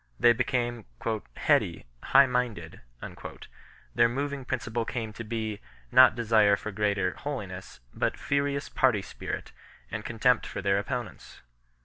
They 0.19 0.33
became" 0.33 0.85
heady, 1.47 1.85
high 2.01 2.25
minded"; 2.25 2.81
their 3.93 4.09
moving 4.09 4.45
principle 4.45 4.83
came 4.83 5.13
to 5.13 5.23
be, 5.23 5.59
not 5.91 6.15
desire 6.15 6.55
for 6.55 6.71
greater 6.71 7.11
holi 7.13 7.45
ness, 7.45 7.81
but 7.93 8.17
furious 8.17 8.67
party 8.67 9.03
spirit 9.03 9.51
and 9.91 10.03
contempt 10.03 10.47
for 10.47 10.59
their 10.59 10.81
oppo 10.83 11.05
nents. 11.07 11.41